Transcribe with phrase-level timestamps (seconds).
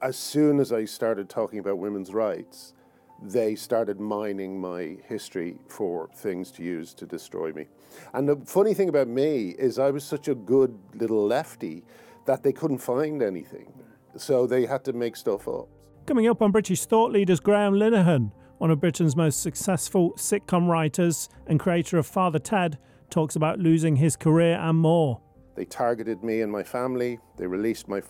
[0.00, 2.74] as soon as I started talking about women's rights,
[3.22, 7.66] they started mining my history for things to use to destroy me.
[8.14, 11.84] And the funny thing about me is I was such a good little lefty
[12.26, 13.72] that they couldn't find anything.
[14.16, 15.68] So they had to make stuff up.
[16.06, 21.28] Coming up on British thought leaders, Graham Linehan, one of Britain's most successful sitcom writers
[21.46, 22.78] and creator of Father Ted,
[23.08, 25.20] talks about losing his career and more.
[25.54, 27.18] They targeted me and my family.
[27.36, 28.00] They released my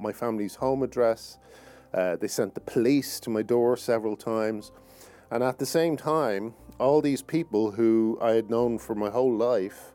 [0.00, 1.38] my family's home address.
[1.92, 4.72] Uh, they sent the police to my door several times.
[5.30, 9.34] And at the same time, all these people who I had known for my whole
[9.34, 9.92] life,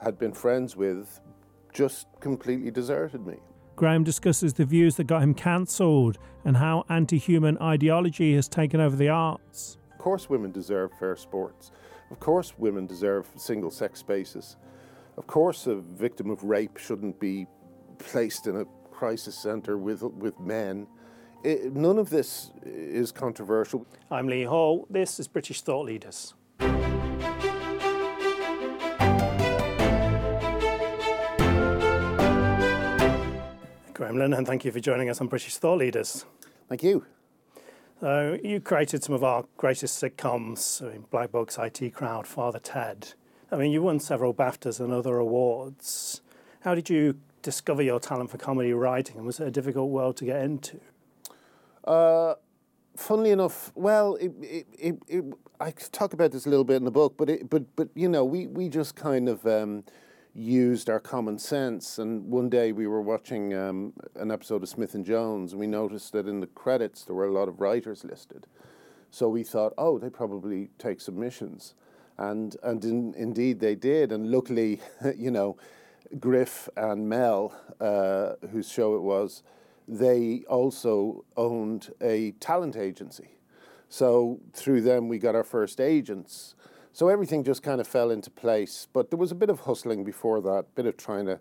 [0.00, 1.20] had been friends with,
[1.72, 3.38] just completely deserted me.
[3.76, 8.80] Graham discusses the views that got him cancelled and how anti human ideology has taken
[8.80, 9.78] over the arts.
[9.92, 11.72] Of course, women deserve fair sports.
[12.10, 14.56] Of course, women deserve single sex spaces.
[15.16, 17.46] Of course, a victim of rape shouldn't be
[17.98, 20.86] placed in a crisis centre with, with men.
[21.42, 23.86] It, none of this is controversial.
[24.10, 24.86] I'm Lee Hall.
[24.88, 26.34] This is British Thought Leaders.
[33.92, 36.24] Graham Linehan, thank you for joining us on British Thought Leaders.
[36.68, 37.04] Thank you.
[38.00, 42.58] So, you created some of our greatest sitcoms, I mean, Black Books, IT Crowd, Father
[42.58, 43.14] Ted.
[43.50, 46.22] I mean, you won several BAFTAs and other awards.
[46.60, 50.16] How did you discover your talent for comedy writing, and was it a difficult world
[50.16, 50.80] to get into?
[51.84, 52.34] Uh,
[52.96, 55.24] funnily enough, well, it, it, it,
[55.60, 58.24] I talk about this a little bit in the book, but but but you know,
[58.24, 59.84] we we just kind of um,
[60.34, 61.98] used our common sense.
[61.98, 65.66] And one day we were watching um, an episode of Smith and Jones, and we
[65.66, 68.46] noticed that in the credits there were a lot of writers listed.
[69.10, 71.74] So we thought, oh, they probably take submissions,
[72.16, 74.12] and and in, indeed they did.
[74.12, 74.80] And luckily,
[75.16, 75.58] you know
[76.18, 79.42] Griff and Mel, uh, whose show it was,
[79.86, 83.36] they also owned a talent agency.
[83.88, 86.54] So through them, we got our first agents.
[86.92, 88.88] So everything just kind of fell into place.
[88.92, 91.40] But there was a bit of hustling before that, a bit of trying to,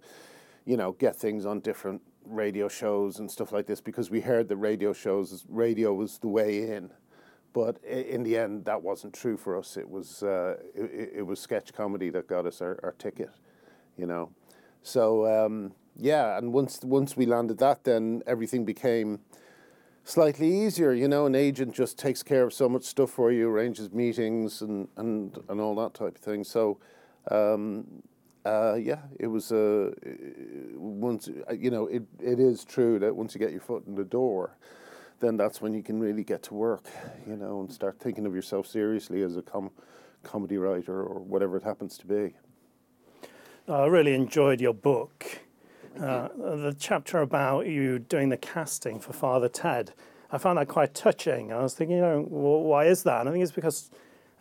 [0.66, 4.47] you know, get things on different radio shows and stuff like this because we heard
[4.50, 6.89] that radio shows, radio was the way in.
[7.53, 9.78] But in the end, that wasn't true for us.
[9.78, 13.29] It was uh, it, it was sketch comedy that got us our, our ticket,
[13.95, 14.31] you know.
[14.83, 19.19] So um, yeah, and once once we landed that, then everything became
[20.03, 20.94] slightly easier.
[20.94, 24.61] You know, an agent just takes care of so much stuff for you, arranges meetings
[24.61, 26.44] and and and all that type of thing.
[26.44, 26.79] So.
[27.31, 28.03] Um,
[28.45, 29.91] uh, yeah, it was uh,
[30.75, 32.03] once you know it.
[32.19, 34.57] It is true that once you get your foot in the door,
[35.21, 36.83] then that's when you can really get to work,
[37.25, 39.71] you know, and start thinking of yourself seriously as a com-
[40.23, 42.35] comedy writer or whatever it happens to be.
[43.68, 45.40] I really enjoyed your book.
[45.97, 49.94] Uh, the chapter about you doing the casting for Father Ted.
[50.31, 51.53] I found that quite touching.
[51.53, 53.22] I was thinking, you know, well, why is that?
[53.22, 53.90] And I think it's because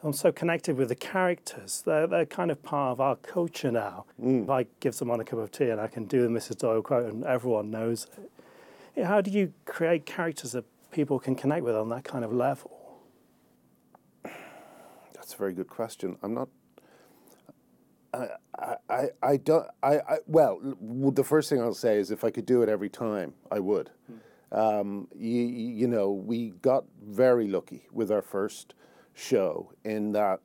[0.03, 1.83] I'm so connected with the characters.
[1.87, 4.07] They're, they're kind of part of our culture now.
[4.21, 4.45] Mm.
[4.45, 6.59] If I give someone a cup of tea and I can do the Mrs.
[6.59, 8.09] Doyle quote and everyone knows
[8.97, 12.33] it, how do you create characters that people can connect with on that kind of
[12.33, 12.99] level?
[15.15, 16.17] That's a very good question.
[16.23, 16.49] I'm not
[18.15, 19.67] I, I, I don't.
[19.83, 22.91] I, I well, the first thing I'll say is if I could do it every
[22.91, 23.91] time, I would.
[24.11, 24.19] Mm.
[24.81, 28.75] Um, you, you know, we got very lucky with our first
[29.15, 30.41] show in that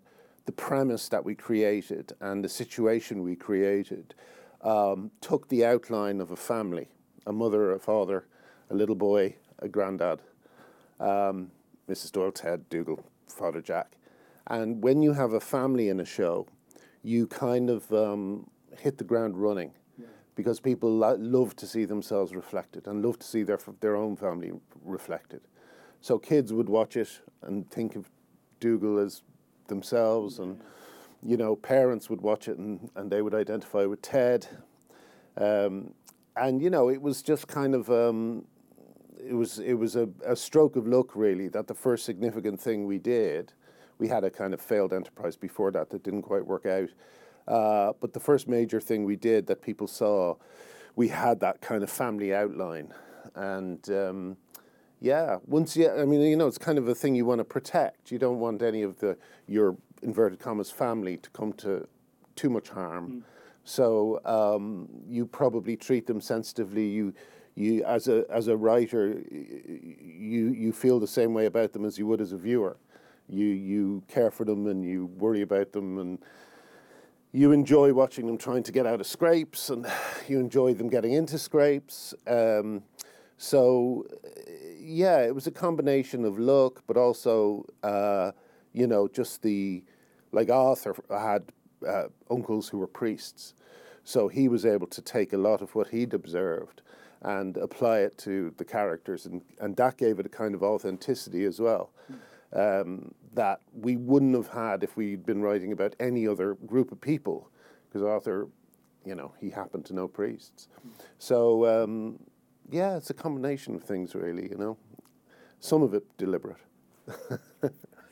[0.45, 4.15] the premise that we created and the situation we created
[4.61, 6.87] um, took the outline of a family
[7.27, 8.25] a mother, a father,
[8.69, 10.21] a little boy, a granddad,
[10.99, 11.51] um,
[11.89, 12.13] Mrs.
[12.13, 13.97] Doyle, Ted, Dougal, Father Jack.
[14.47, 16.47] And when you have a family in a show,
[17.03, 20.07] you kind of um, hit the ground running yeah.
[20.35, 24.15] because people lo- love to see themselves reflected and love to see their their own
[24.15, 24.51] family
[24.83, 25.41] reflected.
[26.01, 28.09] So kids would watch it and think of
[28.59, 29.21] Dougal as
[29.67, 30.45] themselves, yeah.
[30.45, 30.61] and
[31.23, 34.47] you know parents would watch it and, and they would identify with Ted.
[35.37, 35.93] Um,
[36.35, 38.45] and you know it was just kind of um,
[39.19, 42.85] it was it was a, a stroke of luck really that the first significant thing
[42.85, 43.53] we did
[43.99, 46.89] we had a kind of failed enterprise before that that didn't quite work out.
[47.47, 50.35] Uh, but the first major thing we did that people saw,
[50.95, 52.93] we had that kind of family outline.
[53.35, 54.37] And um,
[54.99, 57.45] yeah, once you, I mean, you know, it's kind of a thing you want to
[57.45, 58.11] protect.
[58.11, 59.17] You don't want any of the,
[59.47, 61.87] your inverted commas family to come to
[62.35, 63.09] too much harm.
[63.09, 63.21] Mm.
[63.63, 66.87] So um, you probably treat them sensitively.
[66.87, 67.13] You,
[67.55, 71.97] you as a as a writer, you you feel the same way about them as
[71.97, 72.77] you would as a viewer
[73.29, 76.19] you you care for them and you worry about them and
[77.31, 79.85] you enjoy watching them trying to get out of scrapes and
[80.27, 82.13] you enjoy them getting into scrapes.
[82.25, 82.83] Um,
[83.37, 84.05] So,
[84.79, 88.31] yeah, it was a combination of luck, but also, uh,
[88.73, 89.83] you know, just the,
[90.31, 91.43] like Arthur had
[91.87, 93.53] uh, uncles who were priests.
[94.03, 96.81] So he was able to take a lot of what he'd observed
[97.21, 101.45] and apply it to the characters, and, and that gave it a kind of authenticity
[101.45, 101.91] as well.
[102.53, 106.99] Um, that we wouldn't have had if we'd been writing about any other group of
[106.99, 107.51] people,
[107.87, 108.47] because Arthur,
[109.05, 110.69] you know, he happened to know priests.
[111.19, 112.19] So, um,
[112.69, 114.77] yeah, it's a combination of things, really, you know.
[115.59, 116.57] Some of it deliberate.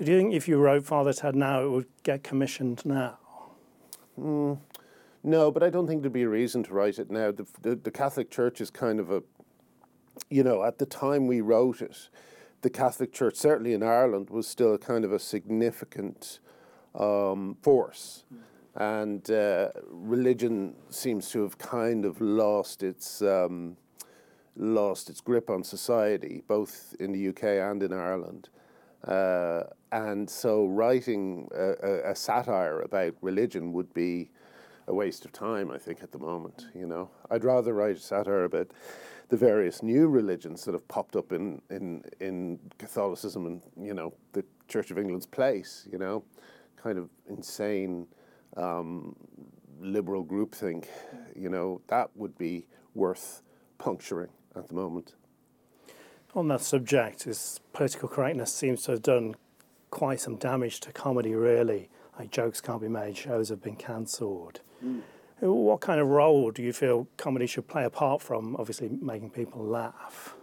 [0.03, 3.17] Do you think if you wrote Father Ted now, it would get commissioned now?
[4.19, 4.59] Mm,
[5.23, 7.31] no, but I don't think there'd be a reason to write it now.
[7.31, 9.23] The, the, the, Catholic Church is kind of a,
[10.29, 12.09] you know, at the time we wrote it,
[12.61, 16.39] the Catholic Church, certainly in Ireland, was still kind of a significant
[16.93, 18.23] um, force.
[18.75, 23.77] And uh, religion seems to have kind of lost its um,
[24.57, 28.49] lost its grip on society, both in the UK and in Ireland.
[29.03, 34.31] Uh, and so, writing a, a, a, satire about religion would be
[34.87, 36.67] a waste of time, I think, at the moment.
[36.75, 38.71] You know, I'd rather write satire about
[39.29, 44.13] the various new religions that have popped up in in in Catholicism and you know
[44.33, 45.87] the Church of England's place.
[45.91, 46.23] You know,
[46.81, 48.07] kind of insane
[48.57, 49.15] um,
[49.79, 50.85] liberal groupthink.
[51.35, 53.41] You know, that would be worth
[53.77, 55.15] puncturing at the moment.
[56.35, 59.35] On that subject, is political correctness seems to have done
[59.89, 61.33] quite some damage to comedy.
[61.33, 64.61] Really, like jokes can't be made, shows have been cancelled.
[64.83, 65.01] Mm.
[65.39, 69.63] What kind of role do you feel comedy should play apart from obviously making people
[69.63, 70.35] laugh?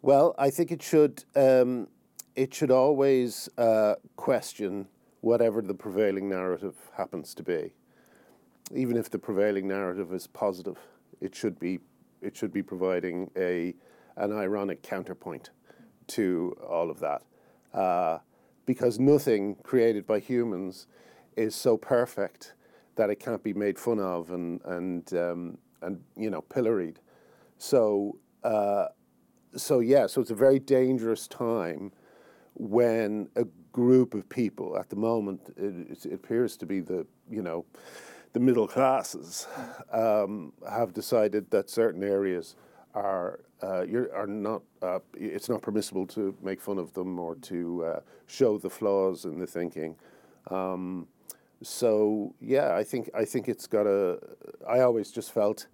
[0.00, 1.24] Well, I think it should.
[1.36, 1.88] Um,
[2.34, 4.86] it should always uh, question
[5.20, 7.74] whatever the prevailing narrative happens to be.
[8.72, 10.78] Even if the prevailing narrative is positive,
[11.20, 11.80] it should be
[12.22, 13.74] it should be providing a
[14.16, 15.50] an ironic counterpoint
[16.08, 17.22] to all of that,
[17.74, 18.18] uh,
[18.68, 20.88] because nothing created by humans
[21.38, 22.52] is so perfect
[22.96, 27.00] that it can't be made fun of and and um, and you know pilloried.
[27.56, 28.88] So uh,
[29.56, 31.92] so yeah, so it's a very dangerous time
[32.52, 37.40] when a group of people at the moment it, it appears to be the you
[37.40, 37.64] know
[38.34, 39.46] the middle classes
[39.92, 42.54] um, have decided that certain areas
[42.94, 43.84] are uh,
[44.14, 48.58] are not uh, it's not permissible to make fun of them or to uh, show
[48.58, 49.96] the flaws in the thinking.
[50.50, 51.06] Um,
[51.62, 54.18] so yeah, I think I think it's got a.
[54.68, 55.66] I always just felt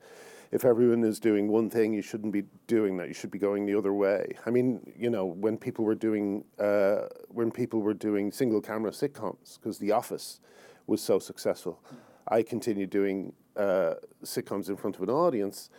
[0.50, 3.08] if everyone is doing one thing, you shouldn't be doing that.
[3.08, 4.36] You should be going the other way.
[4.46, 8.92] I mean, you know, when people were doing uh, when people were doing single camera
[8.92, 10.40] sitcoms because The Office
[10.86, 11.80] was so successful,
[12.28, 15.70] I continued doing uh, sitcoms in front of an audience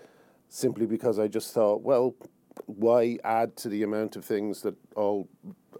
[0.50, 2.16] simply because I just thought, well,
[2.66, 5.28] why add to the amount of things that all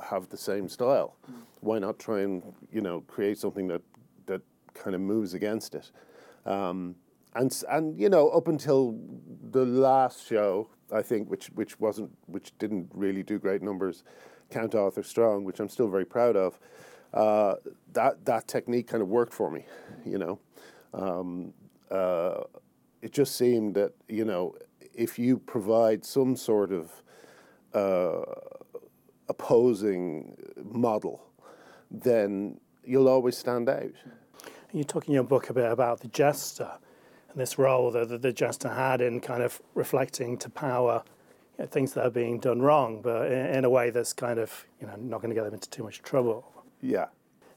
[0.10, 1.16] have the same style?
[1.62, 3.82] Why not try and you know create something that
[4.28, 4.42] that
[4.76, 5.92] kind of moves against it.
[6.46, 6.96] Um,
[7.34, 8.98] and and you know up until
[9.52, 14.04] the last show, I think, which which wasn't which didn't really do great numbers,
[14.52, 16.60] Count Arthur Strong, which I'm still very proud of.
[17.14, 17.56] Uh,
[17.94, 19.66] that that technique kind of worked for me,
[20.06, 20.40] you know.
[20.94, 21.54] Um,
[21.90, 22.42] uh,
[23.06, 24.56] it just seemed that you know
[24.94, 27.04] if you provide some sort of
[27.74, 28.24] uh,
[29.28, 31.22] opposing model,
[31.92, 33.92] then you'll always stand out
[34.76, 36.70] you talk in your book a bit about the jester
[37.30, 41.04] and this role that the, the jester had in kind of reflecting to power
[41.58, 44.38] you know, things that are being done wrong, but in, in, a way that's kind
[44.38, 46.52] of you know not going to get them into too much trouble.
[46.82, 47.06] Yeah.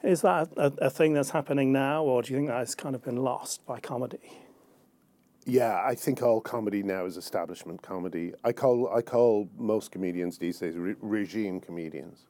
[0.04, 2.94] Is that a, a thing that's happening now, or do you think that has kind
[2.94, 4.38] of been lost by comedy?
[5.48, 8.34] Yeah, I think all comedy now is establishment comedy.
[8.44, 12.26] I call I call most comedians these days re- regime comedians,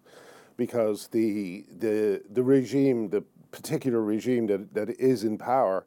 [0.56, 5.84] because the the the regime, the particular regime that, that is in power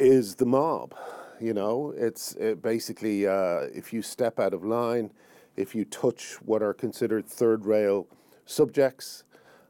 [0.00, 0.94] is the mob.
[1.40, 5.12] You know, it's it basically uh, if you step out of line,
[5.56, 8.08] if you touch what are considered third rail
[8.44, 9.24] subjects,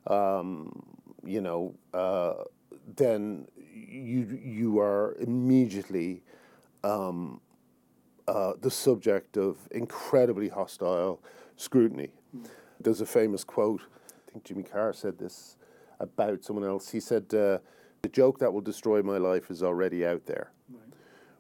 [0.07, 0.83] um,
[1.25, 2.45] you know, uh,
[2.97, 6.23] then you you are immediately
[6.87, 7.41] um,
[8.29, 11.21] uh, the subject of incredibly hostile
[11.57, 12.11] scrutiny.
[12.81, 13.83] There's a famous quote.
[14.09, 15.57] I think Jimmy Carr said this
[16.01, 16.91] about someone else.
[16.91, 17.59] He said, uh,
[18.03, 20.53] The joke that will destroy my life is already out there.
[20.69, 20.93] Right.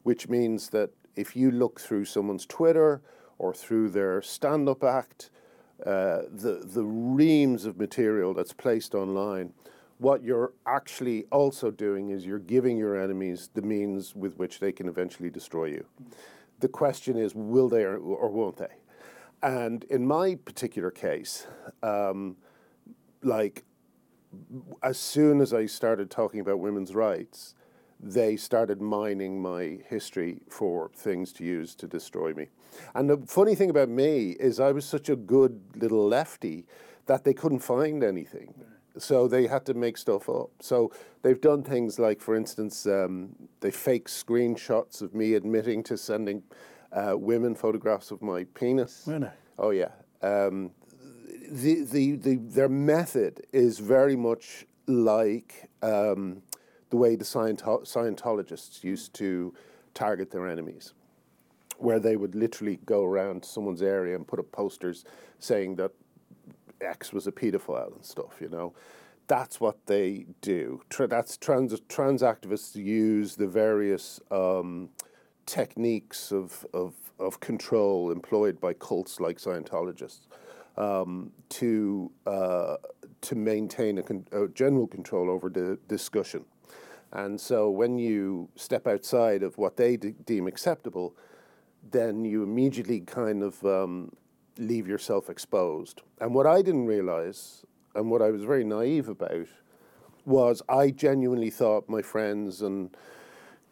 [0.02, 3.02] Which means that if you look through someone's Twitter
[3.38, 5.30] or through their stand up act,
[5.84, 9.52] uh, the, the reams of material that's placed online,
[9.98, 14.72] what you're actually also doing is you're giving your enemies the means with which they
[14.72, 15.86] can eventually destroy you.
[16.60, 18.74] the question is, will they or, or won't they?
[19.42, 21.46] And in my particular case,
[21.82, 22.36] um,
[23.22, 23.64] like
[24.82, 27.54] as soon as I started talking about women's rights,
[28.00, 32.48] they started mining my history for things to use to destroy me.
[32.94, 36.66] And the funny thing about me is I was such a good little lefty
[37.06, 38.54] that they couldn't find anything.
[38.98, 40.50] So they had to make stuff up.
[40.60, 45.96] So they've done things like, for instance, um, they fake screenshots of me admitting to
[45.96, 46.42] sending
[46.92, 49.04] uh, women photographs of my penis.
[49.06, 49.28] Really?
[49.58, 49.90] Oh yeah.
[50.22, 50.70] Um,
[51.50, 56.42] the, the, the, their method is very much like um,
[56.90, 59.54] the way the Sciento- Scientologists used to
[59.94, 60.94] target their enemies,
[61.78, 65.04] where they would literally go around someone's area and put up posters
[65.38, 65.92] saying that
[66.80, 68.74] X was a paedophile and stuff, you know.
[69.28, 70.82] That's what they do.
[70.88, 74.90] Tra- that's trans, trans activists use the various um,
[75.46, 80.26] techniques of, of, of control employed by cults like Scientologists
[80.76, 82.76] um, to, uh,
[83.22, 86.44] to maintain a, con- a general control over the discussion.
[87.12, 91.16] And so when you step outside of what they de- deem acceptable,
[91.90, 94.12] then you immediately kind of um,
[94.58, 96.02] leave yourself exposed.
[96.20, 99.48] And what I didn't realize, and what I was very naive about,
[100.24, 102.96] was I genuinely thought my friends and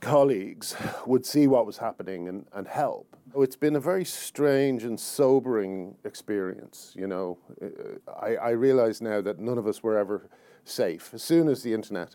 [0.01, 0.77] colleagues
[1.07, 3.17] would see what was happening and, and help.
[3.37, 6.93] It's been a very strange and sobering experience.
[6.95, 7.39] You know,
[8.21, 10.29] I, I realize now that none of us were ever
[10.65, 11.13] safe.
[11.13, 12.15] As soon as the internet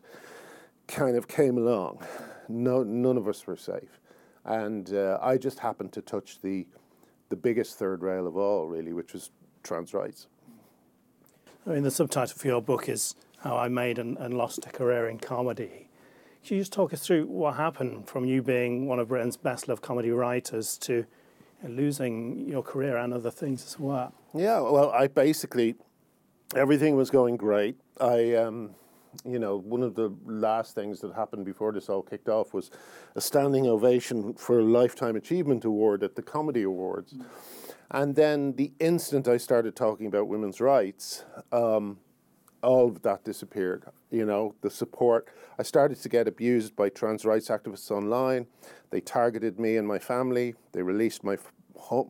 [0.87, 2.05] kind of came along,
[2.47, 3.99] no, none of us were safe.
[4.45, 6.65] And uh, I just happened to touch the,
[7.29, 9.31] the biggest third rail of all, really, which was
[9.63, 10.27] trans rights.
[11.65, 14.69] I mean, the subtitle for your book is How I Made and, and Lost a
[14.69, 15.89] Career in Comedy.
[16.45, 19.67] Can you just talk us through what happened from you being one of Britain's best
[19.67, 21.05] loved comedy writers to
[21.67, 24.13] losing your career and other things as well?
[24.33, 25.75] Yeah, well, I basically,
[26.55, 27.75] everything was going great.
[27.99, 28.71] I, um,
[29.25, 32.71] you know, one of the last things that happened before this all kicked off was
[33.15, 37.13] a standing ovation for a Lifetime Achievement Award at the Comedy Awards.
[37.13, 37.25] Mm.
[37.91, 41.97] And then the instant I started talking about women's rights, um,
[42.61, 43.85] all of that disappeared.
[44.11, 45.27] You know, the support.
[45.57, 48.47] I started to get abused by trans rights activists online.
[48.91, 50.55] They targeted me and my family.
[50.71, 51.37] They released my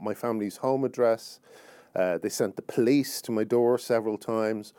[0.01, 1.39] my family's home address.
[1.95, 4.73] Uh, they sent the police to my door several times.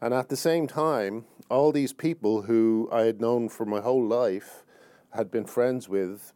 [0.00, 4.04] And at the same time, all these people who I had known for my whole
[4.04, 4.64] life,
[5.10, 6.32] had been friends with,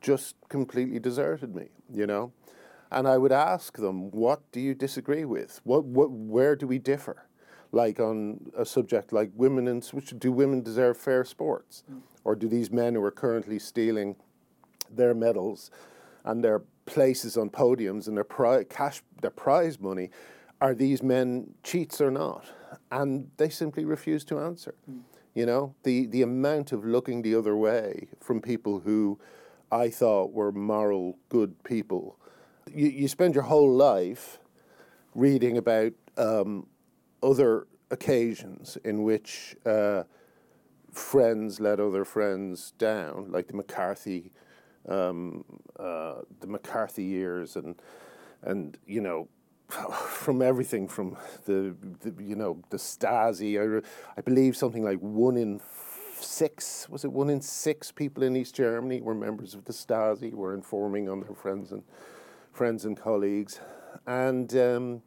[0.00, 2.32] just completely deserted me, you know?
[2.90, 5.60] And I would ask them, what do you disagree with?
[5.64, 7.26] What, what, where do we differ?
[7.72, 9.84] Like on a subject like women and
[10.18, 11.82] do women deserve fair sports?
[11.90, 12.00] Mm.
[12.22, 14.16] Or do these men who are currently stealing
[14.90, 15.70] their medals
[16.24, 20.10] and their places on podiums and their pri- cash, their prize money,
[20.60, 22.46] are these men cheats or not?
[22.90, 24.74] And they simply refuse to answer.
[24.90, 25.00] Mm.
[25.34, 29.18] You know, the, the amount of looking the other way from people who
[29.72, 32.18] I thought were moral, good people.
[32.72, 34.38] You, you spend your whole life
[35.14, 36.66] reading about um,
[37.22, 40.04] other occasions in which uh,
[40.92, 44.32] friends let other friends down, like the McCarthy,
[44.88, 45.44] um,
[45.78, 47.76] uh, the McCarthy years, and
[48.42, 49.28] and you know
[49.68, 51.16] from everything from
[51.46, 53.58] the, the, you know the Stasi.
[53.58, 55.60] I, I believe something like one in
[56.20, 60.32] six was it one in six people in East Germany were members of the Stasi.
[60.32, 61.82] Were informing on their friends and
[62.52, 63.60] friends and colleagues,
[64.06, 65.02] and um,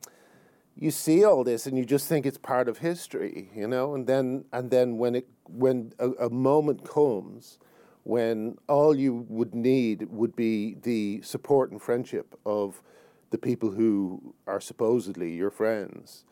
[0.76, 3.96] you see all this and you just think it's part of history, you know.
[3.96, 7.60] And then and then when it when a, a moment comes
[8.04, 12.82] when all you would need would be the support and friendship of
[13.30, 16.24] the people who are supposedly your friends,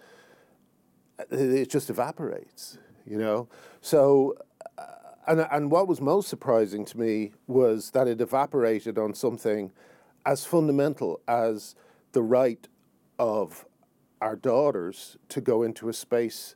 [1.30, 3.48] it just evaporates, you know?
[3.82, 4.36] So,
[4.78, 4.84] uh,
[5.28, 9.72] and, and what was most surprising to me was that it evaporated on something
[10.26, 11.76] as fundamental as
[12.14, 12.68] the right
[13.20, 13.66] of
[14.22, 16.56] our daughters to go into a space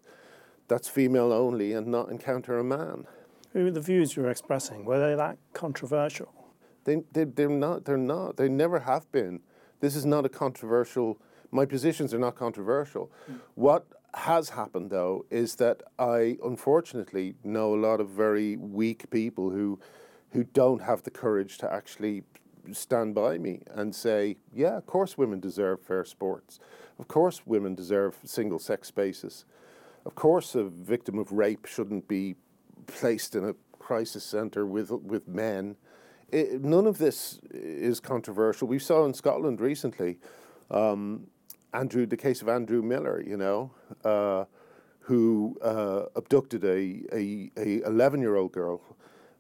[0.68, 3.06] that's female only and not encounter a man.
[3.54, 6.34] The views you were expressing, were they that controversial?
[6.84, 7.86] They, they, they're not.
[7.86, 8.38] They're not.
[8.38, 9.42] They never have been.
[9.80, 11.20] This is not a controversial,
[11.52, 13.12] my positions are not controversial.
[13.30, 13.40] Mm.
[13.56, 19.52] What has happened though is that I unfortunately know a lot of very weak people
[19.52, 19.80] who
[20.32, 22.24] who don't have the courage to actually
[22.72, 26.60] stand by me and say, yeah, of course women deserve fair sports.
[27.00, 29.46] Of course women deserve single sex spaces.
[30.06, 32.36] Of course a victim of rape shouldn't be
[32.88, 35.76] placed in a crisis center with with men
[36.32, 38.68] it, none of this is controversial.
[38.68, 40.20] We saw in Scotland recently,
[40.72, 41.28] um,
[41.74, 43.72] Andrew, the case of Andrew Miller, you know,
[44.04, 44.46] uh,
[45.00, 48.82] who uh, abducted a, a, a 11 year old girl,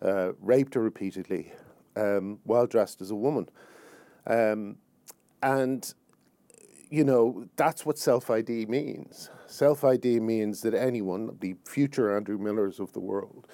[0.01, 1.51] uh, raped her repeatedly,
[1.95, 3.49] um, while dressed as a woman.
[4.27, 4.77] Um,
[5.41, 5.93] and,
[6.89, 9.29] you know, that's what self ID means.
[9.47, 13.47] Self ID means that anyone, the future Andrew Millers of the world,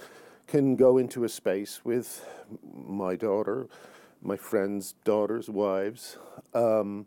[0.48, 2.26] can go into a space with
[2.74, 3.68] my daughter,
[4.22, 6.18] my friends' daughters, wives,
[6.54, 7.06] um,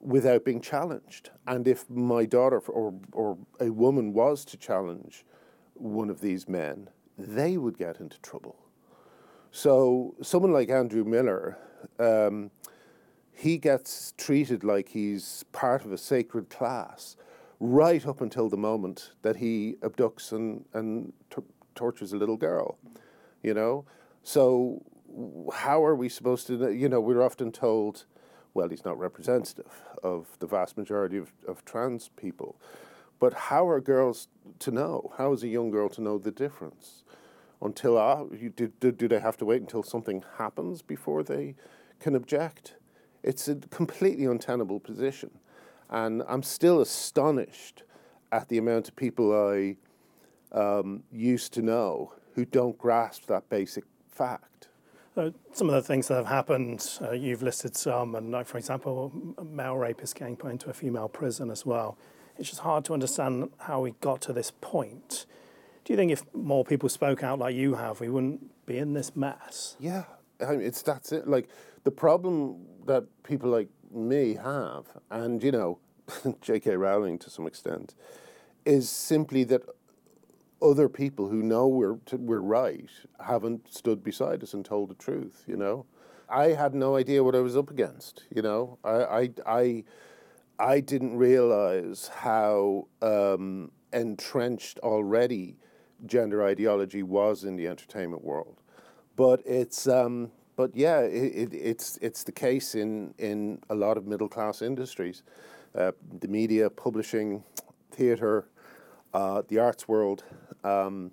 [0.00, 1.30] without being challenged.
[1.46, 5.24] And if my daughter or, or a woman was to challenge
[5.74, 8.56] one of these men, they would get into trouble.
[9.50, 11.58] So someone like Andrew Miller,
[11.98, 12.50] um,
[13.32, 17.16] he gets treated like he's part of a sacred class
[17.58, 21.42] right up until the moment that he abducts and, and t-
[21.74, 22.78] tortures a little girl,
[23.42, 23.84] you know?
[24.22, 24.82] So
[25.52, 28.04] how are we supposed to, you know, we're often told,
[28.54, 32.56] well, he's not representative of the vast majority of, of trans people.
[33.18, 34.28] But how are girls
[34.60, 35.12] to know?
[35.18, 37.04] How is a young girl to know the difference?
[37.60, 38.24] Until uh,
[38.56, 41.54] do, do, do they have to wait until something happens before they
[41.98, 42.76] can object?
[43.22, 45.30] It's a completely untenable position.
[45.90, 47.82] And I'm still astonished
[48.32, 49.76] at the amount of people I
[50.52, 54.68] um, used to know who don't grasp that basic fact.
[55.16, 58.58] Uh, some of the things that have happened, uh, you've listed some, and like for
[58.58, 59.12] example,
[59.44, 61.98] male rapists getting put into a female prison as well.
[62.38, 65.26] It's just hard to understand how we got to this point.
[65.84, 68.94] Do you think if more people spoke out like you have, we wouldn't be in
[68.94, 69.76] this mess?
[69.80, 70.04] Yeah,
[70.40, 71.26] I mean, it's that's it.
[71.26, 71.48] Like
[71.84, 75.78] the problem that people like me have, and you know,
[76.40, 76.76] J.K.
[76.76, 77.94] Rowling to some extent,
[78.64, 79.62] is simply that
[80.62, 82.90] other people who know we're we're right
[83.24, 85.44] haven't stood beside us and told the truth.
[85.46, 85.86] You know,
[86.28, 88.24] I had no idea what I was up against.
[88.34, 89.84] You know, I I I,
[90.58, 95.56] I didn't realize how um, entrenched already
[96.06, 98.60] gender ideology was in the entertainment world,
[99.16, 99.86] but it's.
[99.86, 104.28] Um, but yeah, it, it, it's it's the case in, in a lot of middle
[104.28, 105.22] class industries,
[105.74, 107.42] uh, the media, publishing,
[107.92, 108.46] theatre,
[109.12, 110.24] uh, the arts world,
[110.64, 111.10] um,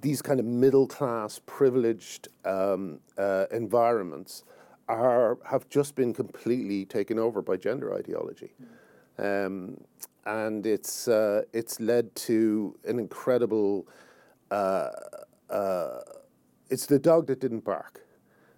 [0.00, 4.44] these kind of middle class, privileged um, uh, environments
[4.88, 8.52] are have just been completely taken over by gender ideology,
[9.18, 9.80] um,
[10.26, 13.86] and it's uh, it's led to an incredible.
[14.50, 14.90] Uh,
[15.48, 16.00] uh,
[16.68, 18.04] it's the dog that didn't bark.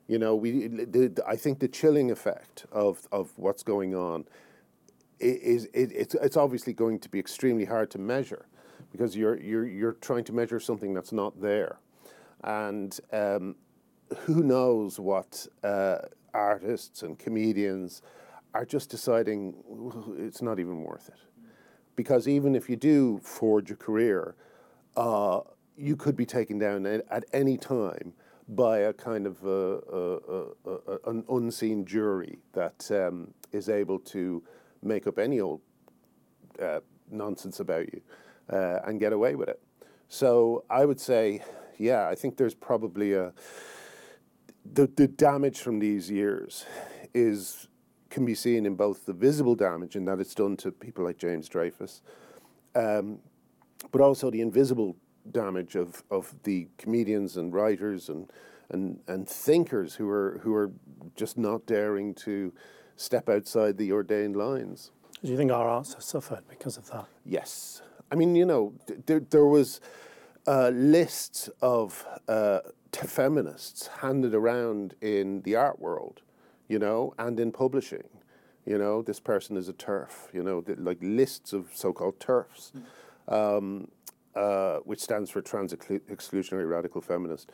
[0.06, 0.68] You know, we.
[0.68, 4.24] The, I think the chilling effect of of what's going on
[5.20, 8.46] is it, it's it's obviously going to be extremely hard to measure
[8.92, 11.79] because you're you're you're trying to measure something that's not there,
[12.42, 13.57] and um,
[14.18, 15.98] who knows what uh,
[16.33, 18.03] artists and comedians
[18.55, 19.55] are just deciding
[20.18, 21.18] it's not even worth it,
[21.96, 24.37] because even if you do forge a career,
[24.96, 25.40] uh,
[25.77, 28.12] you could be taken down at, at any time
[28.48, 34.42] by a kind of a, a, a, an unseen jury that um, is able to
[34.84, 35.60] make up any old
[36.60, 38.00] uh, nonsense about you
[38.52, 39.60] uh, and get away with it.
[40.08, 41.42] So I would say,
[41.78, 43.32] yeah, I think there's probably a
[44.64, 46.64] the the damage from these years
[47.12, 47.68] is
[48.10, 51.18] can be seen in both the visible damage in that it's done to people like
[51.18, 52.00] James Dreyfus,
[52.76, 53.18] um,
[53.90, 54.96] but also the invisible
[55.32, 58.30] damage of, of the comedians and writers and,
[58.70, 60.70] and and thinkers who are who are
[61.16, 62.52] just not daring to
[62.96, 64.90] step outside the ordained lines.
[65.22, 67.07] Do you think our arts have suffered because of that?
[67.24, 67.83] Yes.
[68.12, 68.74] I mean, you know,
[69.07, 69.80] there, there was
[70.46, 72.61] uh, lists of uh,
[72.92, 76.22] feminists handed around in the art world,
[76.68, 78.04] you know, and in publishing.
[78.66, 82.72] You know, this person is a turf, you know, like lists of so called turfs,
[83.28, 83.88] um,
[84.35, 87.50] uh, which stands for Trans Exclusionary Radical Feminist.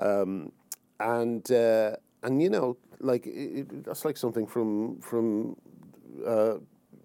[0.00, 0.52] Um,
[1.00, 5.56] and, uh, and, you know, like it, that's like something from, from
[6.26, 6.54] uh,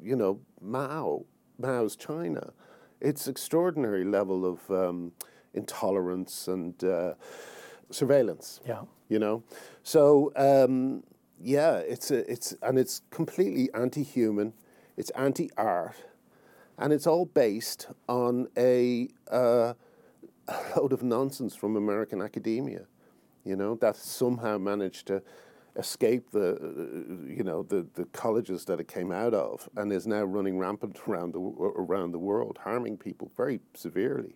[0.02, 1.26] you know, Mao,
[1.60, 2.52] Mao's China
[3.04, 5.12] it's extraordinary level of um,
[5.54, 7.14] intolerance and uh,
[7.92, 8.62] surveillance.
[8.66, 8.84] Yeah.
[9.10, 9.44] You know,
[9.84, 11.04] so um,
[11.40, 14.54] yeah, it's a, it's and it's completely anti-human.
[14.98, 15.96] It's anti-art,
[16.80, 19.74] and it's all based on a, uh,
[20.48, 22.86] a load of nonsense from American academia.
[23.44, 25.22] You know that somehow managed to
[25.76, 26.58] escape the,
[27.28, 31.00] you know, the, the colleges that it came out of and is now running rampant
[31.08, 34.36] around the, around the world, harming people very severely.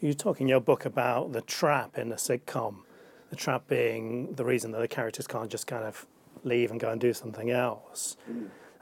[0.00, 2.84] You talk in your book about the trap in a sitcom.
[3.30, 6.06] the trap being the reason that the characters can't just kind of
[6.44, 8.16] leave and go and do something else.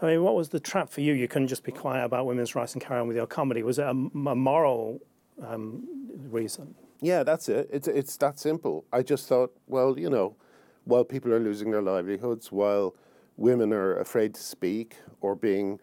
[0.02, 1.14] I mean, what was the trap for you?
[1.14, 3.62] You couldn't just be quiet about women's rights and carry on with your comedy.
[3.62, 5.00] Was it a, a moral
[5.42, 5.86] um,
[6.28, 6.74] reason?
[7.02, 7.68] Yeah, that's it.
[7.72, 8.86] It's it's that simple.
[8.92, 10.36] I just thought, well, you know,
[10.84, 12.94] while people are losing their livelihoods, while
[13.36, 15.80] women are afraid to speak or being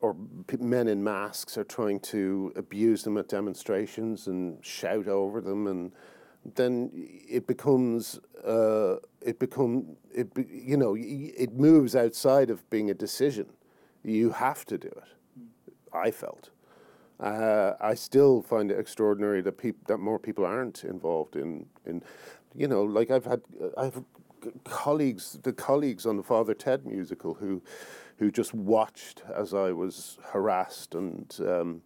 [0.00, 0.16] or
[0.60, 5.92] men in masks are trying to abuse them at demonstrations and shout over them and
[6.56, 12.94] then it becomes uh, it become it you know it moves outside of being a
[12.94, 13.46] decision
[14.04, 15.10] you have to do it
[15.94, 16.50] i felt
[17.20, 22.02] uh, i still find it extraordinary that people that more people aren't involved in in
[22.54, 23.40] you know like i've had
[23.76, 24.02] i've
[24.64, 27.62] colleagues the colleagues on the father ted musical who
[28.18, 31.82] who just watched as I was harassed and um,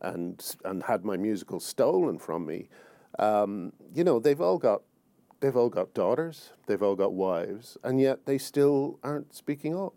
[0.00, 2.68] and and had my musical stolen from me.
[3.18, 4.82] Um, you know, they've all got
[5.40, 9.94] they've all got daughters, they've all got wives, and yet they still aren't speaking up.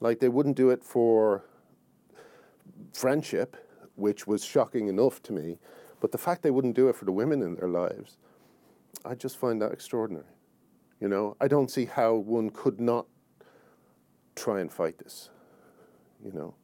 [0.00, 1.44] Like they wouldn't do it for
[2.92, 3.56] friendship,
[4.00, 5.58] which was shocking enough to me,
[6.00, 8.16] but the fact they wouldn't do it for the women in their lives,
[9.04, 10.26] I just find that extraordinary.
[11.00, 13.06] You know, I don't see how one could not
[14.34, 15.30] try and fight this,
[16.24, 16.54] you know.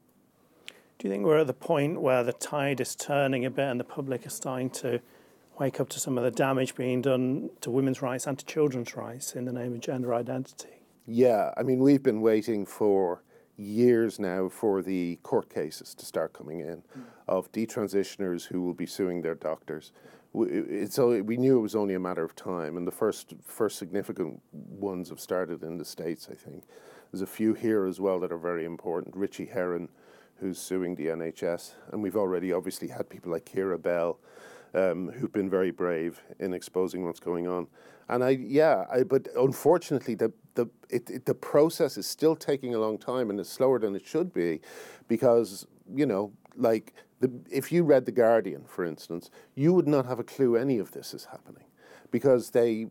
[0.99, 3.79] Do you think we're at the point where the tide is turning a bit and
[3.79, 5.01] the public is starting to
[5.59, 8.97] wake up to some of the damage being done to women's rights and to children's
[8.97, 10.83] rights in the name of gender identity?
[11.07, 13.23] Yeah, I mean, we've been waiting for
[13.57, 17.03] years now for the court cases to start coming in mm.
[17.27, 19.93] of detransitioners who will be suing their doctors.
[20.91, 24.43] So we knew it was only a matter of time, and the first first significant
[24.53, 26.65] ones have started in the states, I think.
[27.11, 29.17] There's a few here as well that are very important.
[29.17, 29.89] Ritchie Herron,
[30.39, 34.19] who's suing the NHS, and we've already obviously had people like Keira Bell,
[34.77, 37.67] um, who've been very brave in exposing what's going on.
[38.09, 42.75] And I, yeah, I, but unfortunately, the the it, it, the process is still taking
[42.75, 44.61] a long time, and it's slower than it should be,
[45.09, 50.07] because you know, like the, if you read the Guardian, for instance, you would not
[50.07, 51.65] have a clue any of this is happening,
[52.11, 52.87] because they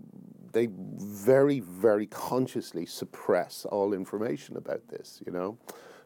[0.52, 5.58] they very, very consciously suppress all information about this, you know.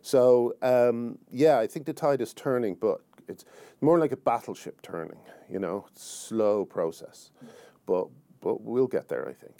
[0.02, 3.46] So, um, yeah, I think the tide is turning, but it's
[3.82, 7.32] more like a battleship turning, you know, slow process.
[7.86, 8.08] But,
[8.42, 9.56] but we'll get there, I think.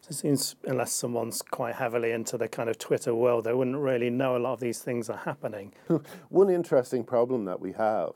[0.00, 3.76] So it seems, unless someone's quite heavily into the kind of Twitter world, they wouldn't
[3.76, 5.72] really know a lot of these things are happening.
[6.28, 8.12] One interesting problem that we have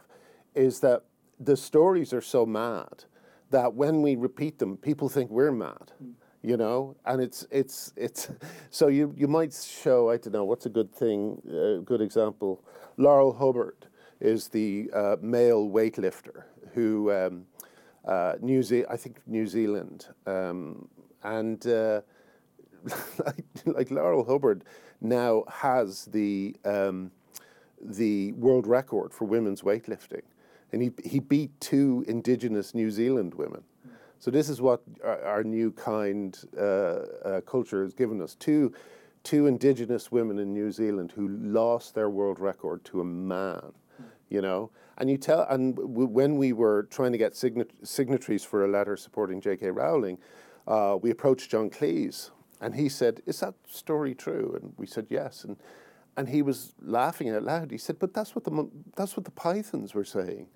[0.54, 1.02] is that
[1.40, 3.04] the stories are so mad
[3.50, 5.92] that when we repeat them, people think we're mad.
[6.02, 6.12] Mm.
[6.44, 8.28] You know, and it's it's it's
[8.70, 12.64] so you you might show I don't know what's a good thing, a good example.
[12.96, 13.86] Laurel Hubbard
[14.22, 17.46] is the uh, male weightlifter who um,
[18.04, 20.88] uh, New Ze- I think New Zealand, um,
[21.22, 22.00] and uh,
[23.26, 24.64] like, like Laurel Hubbard
[25.00, 27.10] now has the um,
[27.80, 30.22] the world record for women's weightlifting
[30.72, 33.62] and he, he beat two indigenous New Zealand women.
[34.18, 38.34] So this is what our, our new kind uh, uh, culture has given us.
[38.36, 38.72] Two,
[39.22, 43.72] two indigenous women in New Zealand who lost their world record to a man,
[44.32, 44.70] you know.
[44.98, 48.68] And you tell, and w- when we were trying to get signa- signatories for a
[48.68, 49.70] letter supporting J.K.
[49.70, 50.18] Rowling,
[50.66, 55.06] uh, we approached John Cleese, and he said, "Is that story true?" And we said,
[55.10, 55.56] "Yes." And
[56.16, 57.70] and he was laughing out loud.
[57.70, 60.46] He said, "But that's what the that's what the pythons were saying."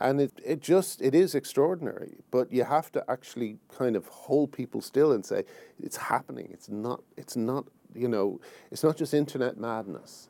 [0.00, 4.52] And it, it just it is extraordinary, but you have to actually kind of hold
[4.52, 5.44] people still and say
[5.82, 6.50] it's happening.
[6.52, 7.02] It's not.
[7.16, 7.66] It's not.
[7.94, 10.28] You know, it's not just internet madness.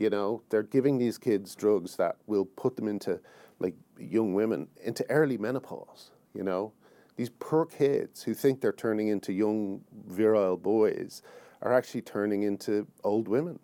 [0.00, 3.20] You know, they're giving these kids drugs that will put them into,
[3.58, 6.10] like young women, into early menopause.
[6.34, 6.72] You know,
[7.16, 11.20] these poor kids who think they're turning into young virile boys
[11.60, 13.58] are actually turning into old women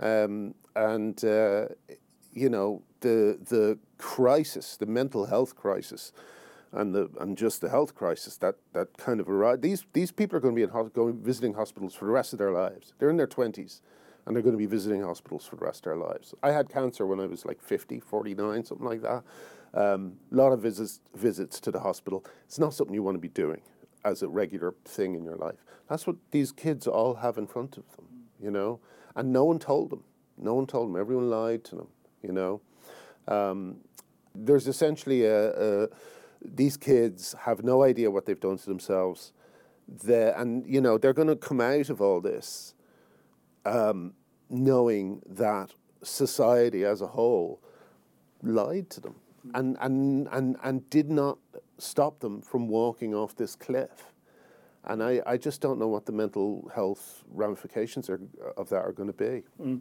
[0.00, 1.66] um, and, uh,
[2.32, 6.12] you know, the, the crisis, the mental health crisis,
[6.72, 9.62] and the and just the health crisis that that kind of arrived.
[9.62, 12.40] These these people are going to be in going visiting hospitals for the rest of
[12.40, 12.94] their lives.
[12.98, 13.80] They're in their twenties,
[14.26, 16.34] and they're going to be visiting hospitals for the rest of their lives.
[16.42, 19.22] I had cancer when I was like 50, 49, something like that.
[19.74, 22.24] A um, lot of visits visits to the hospital.
[22.46, 23.60] It's not something you want to be doing
[24.04, 25.64] as a regular thing in your life.
[25.88, 28.06] That's what these kids all have in front of them,
[28.40, 28.80] you know.
[29.16, 30.04] And no one told them.
[30.36, 31.00] No one told them.
[31.00, 31.88] Everyone lied to them,
[32.22, 32.60] you know.
[33.26, 33.78] Um,
[34.34, 35.88] there's essentially a, a,
[36.44, 39.32] these kids have no idea what they've done to themselves.
[39.88, 42.73] The, and, you know, they're going to come out of all this
[43.64, 44.14] um,
[44.50, 45.70] knowing that
[46.02, 47.60] society as a whole
[48.42, 49.14] lied to them
[49.54, 51.38] and, and, and, and did not
[51.78, 54.12] stop them from walking off this cliff.
[54.84, 58.20] And I, I just don't know what the mental health ramifications are,
[58.56, 59.42] of that are going to be.
[59.60, 59.80] Mm.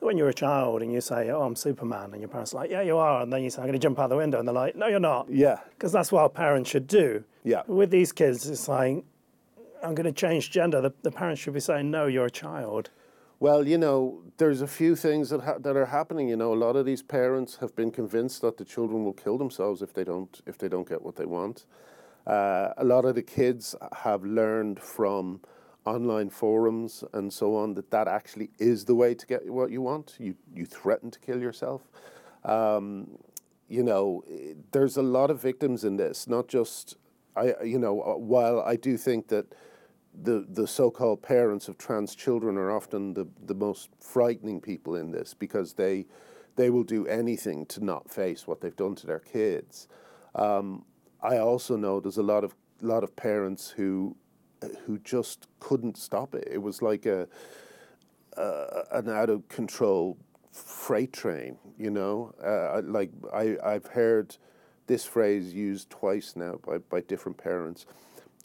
[0.00, 2.70] When you're a child and you say, "Oh, I'm Superman," and your parents are like,
[2.70, 4.46] "Yeah, you are," and then you say, "I'm going to jump out the window," and
[4.46, 5.60] they're like, "No, you're not." Yeah.
[5.70, 7.24] Because that's what our parents should do.
[7.44, 7.62] Yeah.
[7.66, 9.04] With these kids, it's like,
[9.82, 12.90] "I'm going to change gender." The, the parents should be saying, "No, you're a child."
[13.40, 16.28] Well, you know, there's a few things that ha- that are happening.
[16.28, 19.38] You know, a lot of these parents have been convinced that the children will kill
[19.38, 21.64] themselves if they don't if they don't get what they want.
[22.26, 23.74] Uh, a lot of the kids
[24.04, 25.40] have learned from
[25.86, 29.80] online forums and so on that that actually is the way to get what you
[29.80, 30.16] want.
[30.18, 31.82] You you threaten to kill yourself.
[32.44, 33.18] Um,
[33.68, 34.24] you know,
[34.72, 36.26] there's a lot of victims in this.
[36.28, 36.96] Not just
[37.36, 37.54] I.
[37.64, 39.46] You know, while I do think that
[40.22, 45.10] the the so-called parents of trans children are often the the most frightening people in
[45.10, 46.06] this because they
[46.56, 49.88] they will do anything to not face what they've done to their kids.
[50.34, 50.84] Um,
[51.22, 54.16] I also know there's a lot of lot of parents who
[54.86, 56.48] who just couldn't stop it.
[56.50, 57.28] It was like a,
[58.92, 60.18] an out of control
[60.52, 61.58] freight train.
[61.78, 64.36] You know, uh, like I I've heard
[64.86, 67.86] this phrase used twice now by, by different parents,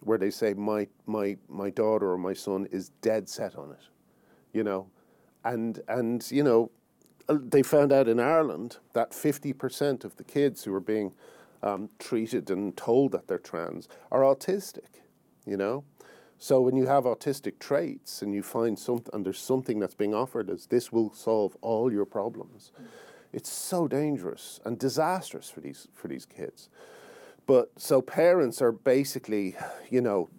[0.02, 3.90] where they say my my my daughter or my son is dead set on it.
[4.54, 4.88] You know,
[5.44, 6.72] and and you know,
[7.28, 11.14] uh, they found out in Ireland that fifty percent of the kids who are being
[11.64, 15.02] um, treated and told that they're trans are autistic,
[15.46, 15.84] you know?
[16.38, 20.14] So when you have autistic traits and you find something, and there's something that's being
[20.14, 22.72] offered as this will solve all your problems,
[23.34, 26.70] it's so dangerous and disastrous for these for these kids.
[27.48, 29.56] But so parents are basically,
[29.90, 30.30] you know,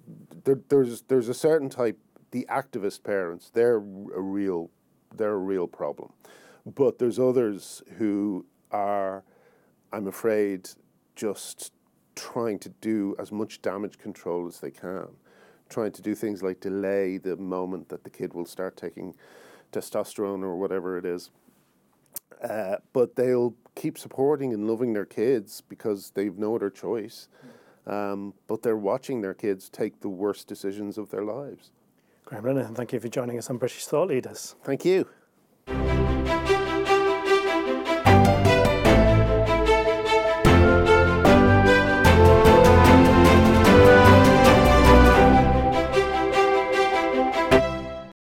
[0.45, 1.99] there, there's there's a certain type,
[2.31, 3.51] the activist parents.
[3.53, 3.81] They're a
[4.21, 4.71] real,
[5.14, 6.12] they're a real problem.
[6.64, 9.23] But there's others who are,
[9.92, 10.71] I'm afraid,
[11.14, 11.73] just
[12.16, 15.07] trying to do as much damage control as they can,
[15.69, 19.14] trying to do things like delay the moment that the kid will start taking
[19.71, 21.31] testosterone or whatever it is.
[22.42, 27.29] Uh, but they'll keep supporting and loving their kids because they've no other choice.
[27.87, 31.71] Um, but they're watching their kids take the worst decisions of their lives.
[32.25, 34.57] Graham Linehan, thank you for joining us on British Thought Leaders.
[34.65, 35.07] Thank you.